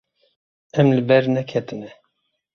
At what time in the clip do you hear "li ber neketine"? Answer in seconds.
0.95-1.89